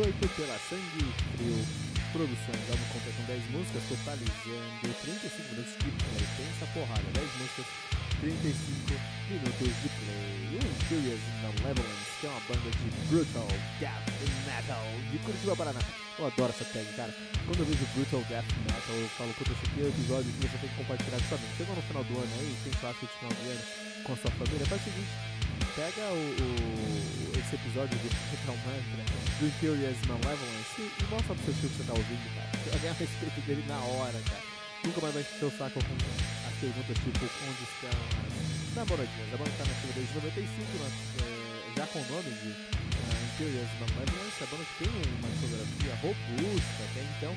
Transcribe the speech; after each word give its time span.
18 0.00 0.28
pela 0.34 0.56
Sangue 0.70 1.12
Frio 1.36 1.60
Produções. 2.12 2.64
Algo 2.72 2.84
completo 2.88 3.20
com 3.20 3.24
10 3.28 3.50
músicas, 3.52 3.82
totalizando 3.84 4.88
35 5.04 5.44
minutos 5.52 5.76
de 5.76 5.90
play. 5.92 6.24
Pensa 6.40 6.64
porrada, 6.72 7.04
10 7.12 7.28
músicas, 7.36 7.66
35 8.24 8.96
minutos 9.28 9.72
de 9.76 9.88
play. 10.00 10.56
O 10.56 11.12
da 11.44 11.50
Malevolence, 11.60 12.12
que 12.18 12.26
é 12.26 12.30
uma 12.30 12.40
banda 12.48 12.70
de 12.72 12.88
brutal 13.12 13.48
death 13.78 14.08
metal 14.48 14.84
de 15.12 15.18
Curitiba, 15.20 15.56
Paraná. 15.56 15.80
Eu 16.18 16.26
adoro 16.26 16.48
essa 16.50 16.64
tag, 16.64 16.88
cara. 16.96 17.14
Quando 17.44 17.60
eu 17.60 17.66
vejo 17.66 17.84
brutal 17.92 18.24
death 18.24 18.50
metal, 18.64 18.96
eu 18.96 19.08
falo, 19.20 19.34
puta, 19.36 19.52
esse 19.52 19.64
aqui 19.68 19.80
é 19.80 19.84
o 19.84 19.88
episódio 19.92 20.32
que 20.32 20.48
você 20.48 20.58
tem 20.64 20.70
que 20.70 20.76
compartilhar 20.80 21.20
com 21.20 21.28
sua 21.28 21.36
amiga. 21.36 21.56
Chegou 21.60 21.76
no 21.76 21.82
final 21.82 22.04
do 22.04 22.14
ano 22.16 22.32
aí, 22.40 22.56
tem 22.64 22.72
churrasco 22.72 23.04
de 23.04 23.12
final 23.20 23.32
do 23.36 23.44
ano 23.52 23.64
com 24.04 24.12
a 24.12 24.16
sua 24.16 24.30
família, 24.32 24.64
faz 24.64 24.80
o 24.80 24.84
seguinte, 24.84 25.12
pega 25.76 26.04
o, 26.08 26.24
o 26.40 27.29
esse 27.50 27.56
episódio 27.66 27.98
do 27.98 28.06
Metal 28.30 28.54
Mantra, 28.62 29.02
do 29.42 29.46
Imperious 29.50 29.98
Malevolence, 30.06 30.78
e, 30.78 31.04
mostra 31.10 31.34
pro 31.34 31.44
seu 31.50 31.54
tio 31.58 31.66
que 31.66 31.82
você 31.82 31.82
tá 31.82 31.94
ouvindo, 31.98 32.26
cara. 32.38 32.50
Você 32.54 32.70
vai 32.70 32.78
ganhar 32.78 32.94
respeito 32.94 33.40
dele 33.42 33.64
na 33.66 33.78
hora, 33.90 34.18
cara. 34.22 34.44
Nunca 34.86 35.00
mais 35.02 35.14
vai 35.14 35.22
encher 35.26 35.44
o 35.50 35.52
saco 35.58 35.78
com 35.82 35.96
as 36.46 36.54
perguntas 36.62 36.96
tipo, 37.02 37.26
onde 37.26 37.62
estão 37.66 37.90
as 37.90 38.70
namoradinhas. 38.78 39.34
A 39.34 39.36
banda 39.36 39.50
tá 39.58 39.64
nativa 39.66 39.92
desde 39.98 40.14
95, 40.14 40.46
mas, 40.78 40.94
é, 40.94 41.26
já 41.74 41.84
com 41.90 41.98
o 41.98 42.06
nome 42.06 42.30
de 42.38 42.50
uh, 42.54 43.18
Imperious 43.34 43.72
Malevolence, 43.82 44.38
a 44.38 44.46
banda 44.46 44.64
que 44.70 44.74
tem 44.78 44.90
uma 44.94 45.28
discografia 45.34 45.94
robusta 46.06 46.80
até 46.86 47.02
então, 47.02 47.34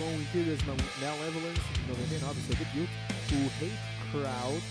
com 0.00 0.08
o 0.08 0.16
Imperious 0.24 0.62
Mal- 0.64 0.88
Malevolence 1.04 1.68
de 1.68 1.84
99, 1.84 2.48
seu 2.48 2.56
debut, 2.56 2.90
o 3.28 3.40
Hate 3.60 3.84
Crowd 4.08 4.64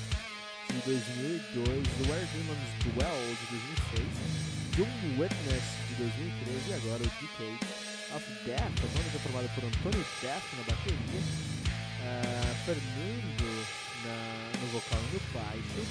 de 0.73 0.79
2002, 0.81 1.77
o 1.77 2.01
Where 2.09 2.25
Demons 2.33 2.73
Dwell 2.89 3.21
de 3.38 3.45
2006, 3.94 4.58
Doom 4.75 5.19
Witness 5.19 5.63
de 5.90 5.96
2013 5.96 6.69
e 6.69 6.74
agora 6.74 7.03
o 7.03 7.12
Decade 7.19 7.59
of 8.16 8.25
Death, 8.46 8.78
a 8.84 8.88
banda 8.97 9.19
formada 9.19 9.47
por 9.56 9.63
Antônio 9.66 10.06
Death 10.22 10.44
na 10.57 10.63
bateria, 10.63 11.22
ah, 12.06 12.53
Fernando 12.66 13.66
na- 14.06 14.52
no 14.62 14.68
vocal 14.72 15.00
e 15.00 15.13
no 15.13 15.22
baixo, 15.34 15.81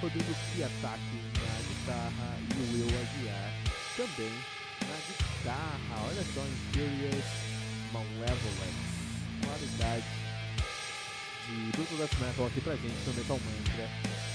Rodrigo 0.00 0.34
Kiataki 0.54 1.18
na 1.34 1.54
guitarra 1.68 2.38
e 2.50 2.74
Will 2.74 2.88
Aguiar 2.88 3.52
também 3.96 4.34
na 4.82 4.96
guitarra. 5.08 6.02
Olha 6.06 6.24
só, 6.34 6.40
Imperious 6.44 7.24
Malevolence, 7.92 8.94
qualidade 9.44 10.04
de 11.46 11.70
Brutal 11.72 11.96
Death 11.98 12.18
Metal 12.20 12.46
aqui 12.46 12.60
pra 12.60 12.76
gente 12.76 12.96
no 13.06 13.14
Metal 13.14 13.38
Mantra 13.40 13.88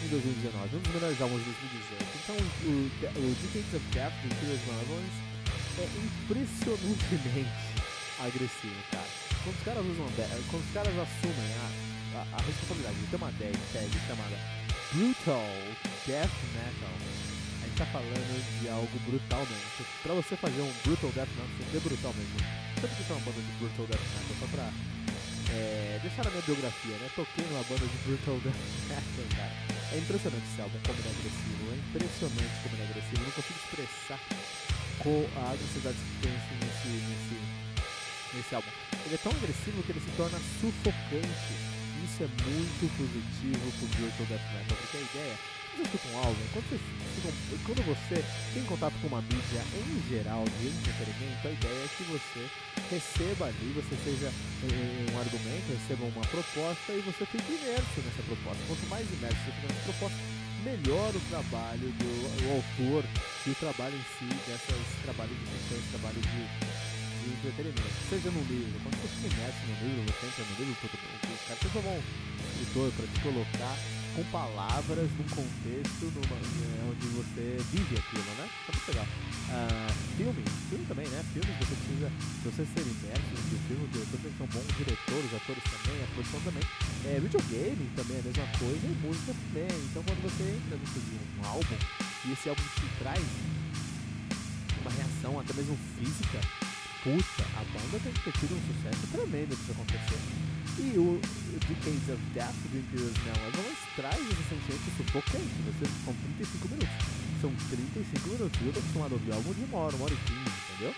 em 0.03 0.07
2019, 0.07 0.75
um 0.75 0.79
dos 0.79 0.93
melhores 0.93 1.17
de 1.17 1.23
2018. 1.23 2.07
Então, 2.23 2.35
o, 2.39 2.71
o 3.19 3.35
Decades 3.43 3.73
of 3.75 3.85
Death 3.91 4.13
do 4.23 4.27
Imperious 4.31 4.63
Malevolence 4.67 5.19
é 5.79 5.85
impressionantemente 5.99 7.51
agressivo, 8.23 8.79
cara. 8.91 9.11
Quando 9.43 9.55
os 9.55 9.63
caras 9.63 9.85
usam, 9.85 10.07
quando 10.51 10.63
os 10.63 10.73
caras 10.73 10.93
assumem 10.95 11.51
a, 11.59 11.67
a, 12.15 12.21
a 12.35 12.41
responsabilidade 12.43 12.95
de 12.99 13.07
ter 13.07 13.15
uma 13.15 13.31
tag, 13.39 13.55
tag 13.71 13.91
chamada 14.07 14.35
Brutal 14.91 15.51
Death 16.07 16.38
Metal, 16.55 16.95
a 17.59 17.65
gente 17.67 17.77
tá 17.77 17.85
falando 17.91 18.33
de 18.61 18.69
algo 18.69 18.99
brutal 19.03 19.43
mesmo. 19.47 19.85
Pra 20.03 20.13
você 20.15 20.35
fazer 20.35 20.61
um 20.61 20.71
Brutal 20.83 21.11
Death 21.11 21.31
Metal, 21.35 21.47
você 21.47 21.57
tem 21.59 21.65
que 21.65 21.71
ser 21.71 21.83
brutal 21.83 22.13
mesmo. 22.15 22.39
Sabe 22.79 22.95
que 22.95 23.01
isso 23.03 23.11
é 23.11 23.15
uma 23.15 23.25
banda 23.27 23.41
de 23.43 23.51
Brutal 23.59 23.85
Death 23.88 24.07
Metal? 24.15 24.35
Só 24.39 24.47
pra 24.47 24.65
é, 25.53 25.99
deixar 26.01 26.23
na 26.23 26.31
minha 26.31 26.43
biografia, 26.43 26.95
né? 26.97 27.09
Toquei 27.15 27.45
numa 27.49 27.63
banda 27.63 27.85
de 27.85 27.97
Brutal 28.05 28.39
Death. 28.43 29.69
É 29.89 29.97
impressionante 29.97 30.45
esse 30.45 30.61
álbum, 30.61 30.77
como 30.85 30.99
ele 31.01 31.09
é 31.09 31.13
agressivo. 31.17 31.61
É 31.65 31.77
impressionante 31.81 32.55
como 32.61 32.75
ele 32.77 32.83
é 32.83 32.85
agressivo. 32.85 33.17
Eu 33.17 33.25
não 33.25 33.31
consigo 33.33 33.57
expressar 33.57 34.19
com 35.01 35.17
a 35.33 35.43
agressividade 35.49 35.97
que 35.97 36.13
tem 36.21 36.29
assim, 36.29 36.57
nesse, 36.61 36.89
nesse, 37.09 37.35
nesse 38.38 38.53
álbum. 38.53 38.69
Ele 39.01 39.15
é 39.15 39.17
tão 39.17 39.31
agressivo 39.33 39.81
que 39.81 39.91
ele 39.91 40.03
se 40.05 40.13
torna 40.13 40.38
sufocante. 40.61 41.53
Isso 42.05 42.21
é 42.21 42.29
muito 42.29 42.85
positivo 43.01 43.65
pro 43.81 43.88
Brutal 43.97 44.25
Death 44.29 44.45
Metal, 44.53 44.77
porque 44.77 44.97
a 44.97 45.01
ideia, 45.01 45.35
quando 45.73 45.89
você 45.89 45.97
escuta 45.97 46.07
um 46.13 46.17
álbum, 46.21 46.43
quando 46.53 46.67
você, 46.69 46.79
quando 47.65 47.81
você 47.89 48.17
tem 48.53 48.63
contato 48.69 48.93
com 49.01 49.07
uma 49.07 49.21
mídia 49.25 49.61
em 49.73 49.97
geral 50.05 50.45
de 50.45 50.67
entretenimento, 50.69 51.47
a 51.47 51.51
ideia 51.51 51.81
é 51.81 51.89
que 51.97 52.03
você 52.13 52.45
receba 52.89 53.45
ali, 53.45 53.73
você 53.75 53.95
seja 54.03 54.31
um, 54.66 55.13
um 55.13 55.19
argumento, 55.19 55.69
receba 55.69 56.05
uma 56.05 56.25
proposta 56.25 56.91
e 56.91 57.01
você 57.05 57.25
fique 57.25 57.53
imerso 57.53 58.01
nessa 58.01 58.23
proposta. 58.25 58.61
Quanto 58.67 58.85
mais 58.89 59.05
imerso 59.13 59.38
você 59.45 59.51
fica 59.51 59.67
nessa 59.69 59.85
proposta, 59.94 60.17
melhor 60.66 61.16
o 61.16 61.22
trabalho 61.29 61.88
do 62.01 62.09
o 62.44 62.55
autor 62.57 63.03
e 63.45 63.50
o 63.51 63.55
trabalho 63.55 63.95
em 63.95 64.05
si 64.17 64.27
dessas 64.50 64.81
trabalhos 65.03 65.38
de 65.38 65.45
ficção, 65.45 65.77
trabalho 65.94 66.19
de, 66.19 66.41
de 66.41 67.27
entretenimento. 67.38 67.97
Seja 68.09 68.29
no 68.31 68.41
livro, 68.50 68.75
quando 68.83 68.95
você 68.97 69.07
fica 69.07 69.27
imerso 69.38 69.61
no 69.69 69.75
livro, 69.85 70.01
você 70.09 70.25
entra 70.25 70.44
no 70.44 70.56
livro, 70.57 70.73
o 70.73 71.47
cara 71.47 71.59
chamar 71.69 71.94
um 71.94 72.03
escritor 72.50 72.91
para 72.97 73.07
te 73.07 73.19
colocar 73.21 73.75
com 74.19 74.24
palavras 74.31 75.07
num 75.16 75.30
contexto 75.31 76.03
numa, 76.12 76.35
é, 76.35 76.92
onde 76.92 77.07
você 77.16 77.56
vive 77.71 77.95
aquilo, 77.95 78.36
né? 78.36 78.50
Tá 78.68 78.74
muito 78.75 78.88
legal. 78.92 79.07
Ah, 79.51 79.88
filme, 80.18 80.44
filme 80.69 80.86
também, 80.88 81.07
né? 81.07 81.24
Filmes 81.31 81.56
você 81.56 81.75
precisa, 81.75 82.12
se 82.12 82.44
você 82.44 82.66
ser 82.68 82.83
imerso 82.83 83.31
no 83.31 83.60
filme, 83.63 83.83
o 83.86 83.88
diretor 83.88 84.19
tem 84.19 84.31
que 84.31 84.38
ser 84.38 84.44
um 84.44 84.51
bom 84.51 84.66
diretor, 84.75 85.19
os 85.24 85.33
atores 85.39 85.63
também, 85.63 85.98
a 86.04 86.07
produção 86.12 86.39
também. 86.44 86.63
É, 87.07 87.19
videogame 87.19 87.86
também 87.95 88.18
é 88.18 88.19
a 88.19 88.27
mesma 88.27 88.48
coisa 88.60 88.83
e 88.83 88.94
música 89.00 89.31
também. 89.31 89.71
Então 89.88 90.04
quando 90.04 90.22
você 90.27 90.44
entra 90.51 90.75
dentro 90.75 91.00
de 91.00 91.15
um 91.15 91.45
álbum 91.48 91.77
e 92.27 92.31
esse 92.33 92.50
álbum 92.50 92.63
te 92.75 92.88
traz 93.00 93.24
uma 94.83 94.92
reação 95.00 95.39
até 95.39 95.54
mesmo 95.54 95.80
física, 95.95 96.39
puta, 97.07 97.44
a 97.56 97.63
banda 97.72 97.95
tem 98.04 98.12
que 98.12 98.24
ter 98.27 98.36
tido 98.36 98.51
um 98.51 98.63
sucesso 98.68 99.04
tremendo 99.15 99.56
pra 99.56 99.63
isso 99.63 99.72
acontecer. 99.72 100.22
E 100.80 100.98
o 100.98 101.19
Decades 101.68 102.07
of 102.07 102.22
Death 102.33 102.56
do 102.72 102.80
Imperious 102.80 103.18
Malevolence 103.25 103.88
traz 104.00 104.16
esse 104.16 104.44
sentimento 104.48 104.88
sufocante. 104.96 105.51
Você 105.68 105.84
são 106.07 106.16
35 106.40 106.68
minutos. 106.72 106.96
São 107.44 107.51
35 107.51 108.30
minutos. 108.31 108.56
Eu 108.63 108.72
tô 108.72 108.80
acostumado 108.80 109.12
a 109.12 109.18
ouvir 109.19 109.31
álbum 109.36 109.51
de 109.51 109.63
uma 109.68 109.78
hora, 109.84 109.96
uma 110.00 110.06
hora 110.07 110.16
e 110.16 110.24
15, 110.24 110.40
entendeu? 110.40 110.96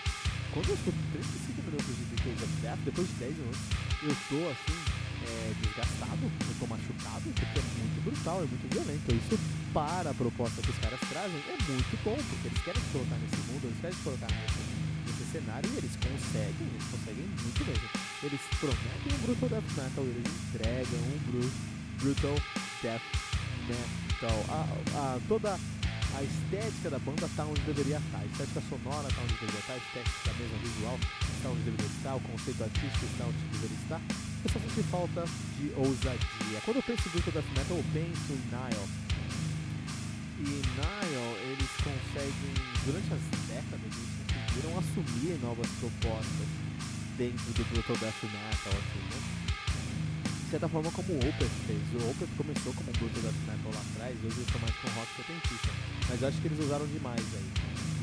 Quando 0.54 0.70
eu 0.70 0.76
escuto 0.78 1.02
35 1.18 1.62
minutos 1.66 1.94
de 1.98 2.04
Decades 2.14 2.44
of 2.46 2.54
Death, 2.62 2.82
depois 2.86 3.08
de 3.10 3.16
10 3.26 3.38
minutos, 3.42 3.66
eu 4.06 4.14
tô 4.30 4.40
assim, 4.54 4.80
é, 5.26 5.54
desgastado, 5.64 6.22
eu 6.22 6.56
tô 6.60 6.66
machucado, 6.68 7.26
porque 7.26 7.58
é 7.58 7.66
muito 7.82 7.98
brutal, 8.06 8.38
é 8.44 8.46
muito 8.46 8.66
violento. 8.70 9.08
Isso 9.18 9.36
para 9.74 10.10
a 10.12 10.14
proposta 10.14 10.62
que 10.62 10.70
os 10.70 10.78
caras 10.78 11.00
trazem 11.10 11.42
é 11.50 11.58
muito 11.58 11.94
bom, 12.04 12.20
porque 12.20 12.46
eles 12.54 12.62
querem 12.62 12.82
te 12.82 12.90
colocar 12.94 13.18
nesse 13.18 13.42
mundo, 13.50 13.64
eles 13.66 13.80
querem 13.82 13.98
te 13.98 14.04
colocar 14.04 14.30
nesse, 14.30 14.92
cenário 15.32 15.70
e 15.72 15.78
eles 15.78 15.96
conseguem, 15.96 16.68
eles 16.68 16.88
conseguem 16.92 17.24
muito 17.24 17.62
mesmo. 17.64 17.88
Eles 18.22 18.42
prometem 18.60 19.10
um 19.16 19.20
Brutal 19.24 19.48
Death 19.48 19.72
Metal, 19.80 20.04
eles 20.04 20.28
entregam 20.28 21.00
um 21.00 21.18
bru 21.32 21.52
Brutal 22.02 22.36
Death 22.82 23.02
Metal. 23.68 24.46
A, 24.50 24.68
a, 24.98 25.20
toda 25.28 25.60
a 26.14 26.24
estética 26.24 26.90
da 26.90 27.00
banda 27.00 27.26
está 27.26 27.46
onde 27.46 27.62
deveria 27.62 27.98
estar, 27.98 28.20
a 28.20 28.26
estética 28.26 28.62
sonora 28.68 29.08
está 29.08 29.22
onde 29.22 29.34
deveria 29.34 29.60
estar, 29.60 29.74
a 29.74 29.78
estética 29.78 30.34
mesmo 30.40 30.58
visual 30.60 31.00
está 31.38 31.50
onde 31.50 31.62
deveria 31.64 31.88
estar, 31.88 32.16
o 32.16 32.20
conceito 32.20 32.64
artístico 32.64 33.06
está 33.06 33.24
onde 33.26 33.38
deveria 33.38 33.78
estar. 33.78 34.02
Eu 34.44 34.50
só 34.50 34.60
senti 34.60 34.84
falta 34.90 35.24
de 35.58 35.72
ousadia. 35.78 36.60
Quando 36.66 36.78
eu 36.78 36.84
penso 36.84 37.08
em 37.08 37.12
Brutal 37.12 37.34
Death 37.34 37.52
Metal, 37.56 37.78
eu 37.78 37.86
penso 37.94 38.28
em 38.34 38.42
Nile. 38.50 38.88
E 40.42 40.50
Nile, 40.50 41.26
eles 41.54 41.72
conseguem, 41.86 42.54
durante 42.86 43.14
as 43.14 43.24
décadas, 43.48 43.86
eles 43.86 44.12
conseguiram 44.26 44.80
assumir 44.80 45.40
novas 45.40 45.68
propostas 45.80 46.50
dentro 47.18 47.54
do 47.54 47.64
Brutal 47.72 47.98
Death 47.98 48.24
Metal, 48.24 48.74
assim, 48.74 49.04
né? 49.14 49.41
De 50.52 50.60
certa 50.60 50.68
forma 50.68 50.92
como 50.92 51.08
o 51.16 51.16
Opeth 51.16 51.56
fez. 51.64 51.80
O 51.96 52.12
Opeth 52.12 52.28
começou 52.36 52.76
como 52.76 52.92
um 52.92 52.98
Brutal 53.00 53.24
Death 53.24 53.40
Metal 53.48 53.72
lá 53.72 53.84
atrás, 53.88 54.12
hoje 54.20 54.36
eles 54.36 54.52
mais 54.60 54.76
com 54.84 54.92
rock 55.00 55.08
setentista. 55.16 55.72
Mas 56.12 56.22
eu 56.22 56.28
acho 56.28 56.38
que 56.44 56.48
eles 56.52 56.60
usaram 56.60 56.86
demais 56.92 57.24
aí. 57.24 57.50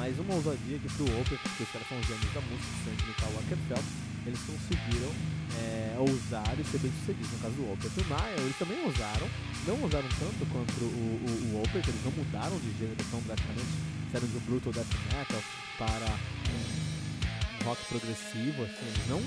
Mais 0.00 0.18
uma 0.18 0.32
ousadia 0.32 0.80
aqui 0.80 0.88
pro 0.96 1.04
Opeth, 1.20 1.44
porque 1.44 1.62
os 1.68 1.68
caras 1.76 1.88
são 1.92 2.00
gênios 2.08 2.32
da 2.32 2.40
música, 2.48 2.72
Sandy 2.88 3.04
Metal 3.04 3.30
Wackerfeld, 3.36 3.86
eles 4.24 4.40
conseguiram 4.48 5.12
é, 5.60 5.96
ousar 6.00 6.54
e 6.56 6.64
ser 6.64 6.80
bem 6.80 6.92
sucedidos. 6.96 7.32
No 7.36 7.38
caso 7.44 7.56
do 7.60 7.64
Opeth 7.68 7.96
o 8.00 8.04
Nile, 8.16 8.40
eles 8.40 8.56
também 8.56 8.80
ousaram, 8.80 9.28
não 9.68 9.76
ousaram 9.84 10.08
tanto 10.16 10.40
quanto 10.48 10.72
o, 10.88 11.04
o, 11.20 11.30
o 11.52 11.62
Opeth, 11.68 11.84
eles 11.84 12.00
não 12.00 12.16
mudaram 12.16 12.56
de 12.64 12.72
gênero 12.80 13.04
tão 13.12 13.20
drasticamente, 13.28 13.76
saíram 14.08 14.28
do 14.32 14.40
Brutal 14.48 14.72
Death 14.72 14.96
Metal 15.12 15.42
para 15.76 16.08
um, 16.48 17.68
rock 17.68 17.76
progressivo, 17.92 18.64
assim, 18.64 18.88
eles 18.88 19.04
não 19.04 19.20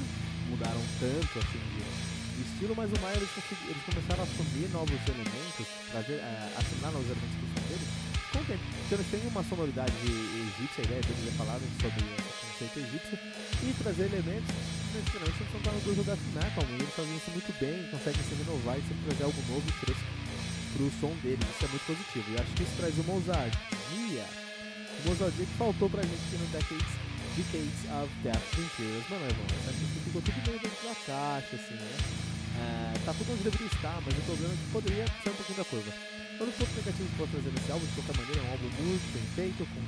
mudaram 0.49 0.81
tanto 0.97 1.37
assim 1.37 1.61
de, 1.77 1.85
de 1.85 2.20
estilo, 2.39 2.73
mas 2.75 2.87
o 2.87 2.97
Nile 3.01 3.19
eles, 3.19 3.33
eles 3.67 3.83
começaram 3.83 4.21
a 4.23 4.27
assumir 4.27 4.67
novos 4.71 5.01
elementos, 5.07 5.67
trazer, 5.91 6.19
é, 6.23 6.31
assinar 6.55 6.91
novos 6.91 7.09
elementos 7.11 7.35
que 7.35 7.47
são 7.51 7.63
deles, 7.67 7.89
com 8.31 8.39
o 8.39 8.45
tempo. 8.45 8.63
Então 8.63 8.95
eles 8.95 9.11
têm 9.11 9.23
uma 9.27 9.43
sonoridade 9.43 9.97
egípcia, 9.99 10.81
a 10.81 10.85
ideia 10.87 11.01
deles 11.01 11.27
é 11.27 11.33
falar 11.35 11.59
sobre 11.59 11.99
esse 11.99 12.31
conceito 12.47 12.77
egípcio, 12.79 13.15
e 13.61 13.67
trazer 13.83 14.05
elementos 14.07 14.55
necessariamente 14.91 15.39
eles 15.39 15.53
não 15.65 15.73
no 15.73 15.81
Brutal 15.81 16.03
Death 16.03 16.25
Metal, 16.35 16.63
mas 16.67 16.79
eles 16.81 16.95
fazem 16.95 17.15
isso 17.15 17.31
muito 17.31 17.51
bem, 17.59 17.75
conseguem 17.91 18.23
se 18.23 18.35
renovar 18.35 18.75
e 18.77 18.83
sempre 18.83 19.03
trazer 19.07 19.23
algo 19.23 19.41
novo 19.47 19.65
e 19.67 19.71
fresco 19.71 20.09
pro 20.71 20.91
som 20.99 21.13
deles, 21.23 21.43
isso 21.43 21.65
é 21.65 21.67
muito 21.67 21.85
positivo. 21.85 22.25
E 22.31 22.35
acho 22.39 22.51
que 22.55 22.63
isso 22.63 22.75
traz 22.77 22.93
uma 22.99 23.13
ousadia, 23.13 24.25
uma 25.03 25.11
ousadia 25.11 25.45
que 25.45 25.57
faltou 25.57 25.89
pra 25.89 26.03
gente 26.03 26.23
aqui 26.27 26.37
no 26.39 26.47
Decades, 26.47 26.93
Decades 27.35 27.81
of 27.95 28.09
Death 28.23 28.59
Imperials 28.59 29.07
Malevolence. 29.09 29.63
Acho 29.69 29.79
que 29.79 29.99
ficou 30.05 30.21
tudo 30.21 30.39
meio 30.47 30.59
dentro 30.59 30.83
da 30.87 30.95
caixa, 31.05 31.55
assim, 31.55 31.75
né? 31.75 31.91
É, 32.51 32.93
tá 33.05 33.13
tudo 33.13 33.31
onde 33.31 33.43
deveria 33.43 33.67
estar, 33.67 33.97
mas 34.05 34.13
o 34.17 34.21
problema 34.21 34.53
é 34.53 34.57
que 34.57 34.71
poderia 34.71 35.05
ser 35.23 35.29
um 35.29 35.37
pouquinho 35.39 35.57
da 35.57 35.65
curva. 35.65 35.91
Eu 36.41 36.45
não 36.45 36.53
ponto 36.53 36.73
negativo 36.73 37.09
que 37.09 37.17
posso 37.17 37.31
trazer 37.31 37.51
nesse 37.53 37.71
álbum, 37.71 37.85
de 37.85 37.93
qualquer 37.95 38.17
maneira, 38.17 38.39
é 38.41 38.43
um 38.43 38.51
álbum 38.51 38.69
muito 38.81 39.07
bem 39.13 39.27
feito, 39.37 39.61
com 39.61 39.81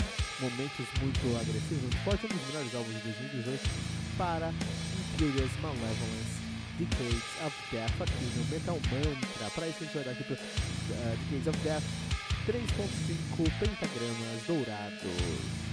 momentos 0.46 0.86
muito 1.02 1.24
agressivos, 1.34 1.82
muito 1.82 2.00
fortes, 2.06 2.24
um 2.24 2.38
dos 2.38 2.48
melhores 2.48 2.76
álbuns 2.76 2.96
de 2.96 3.04
2018 3.42 3.70
para 4.18 4.48
Imperious 4.50 5.54
Malevolence 5.60 6.44
Decades 6.78 7.28
of 7.46 7.54
Death 7.72 8.02
aqui 8.02 8.26
no 8.38 8.46
Metal 8.50 8.78
Mantra. 8.78 9.50
Para 9.54 9.68
isso 9.68 9.78
a 9.82 9.86
gente 9.86 9.94
vai 9.94 10.04
dar 10.04 10.12
aqui 10.12 10.24
pro 10.24 10.36
uh, 10.36 11.18
Decades 11.30 11.48
of 11.48 11.58
Death 11.64 11.84
3.5 12.46 13.50
pentagramas 13.60 14.42
dourados. 14.48 15.73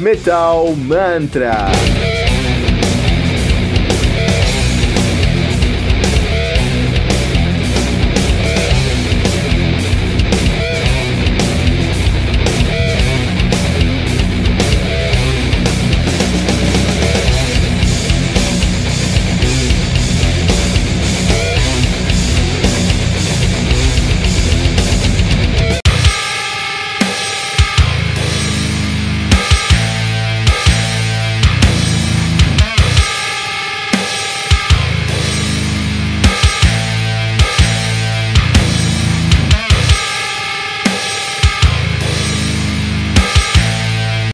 Metal 0.00 0.74
Mantra. 0.76 2.25